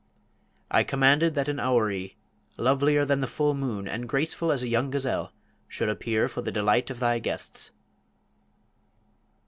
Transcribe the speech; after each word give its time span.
"I 0.71 0.83
commanded 0.83 1.35
that 1.35 1.47
a 1.47 1.53
houri, 1.61 2.17
lovelier 2.57 3.05
than 3.05 3.19
the 3.19 3.27
full 3.27 3.53
moon, 3.53 3.87
and 3.87 4.09
graceful 4.09 4.51
as 4.51 4.63
a 4.63 4.67
young 4.67 4.89
gazelle, 4.89 5.31
should 5.67 5.89
appear 5.89 6.27
for 6.27 6.41
the 6.41 6.51
delight 6.51 6.89
of 6.89 6.97
thy 6.99 7.19
guests." 7.19 7.69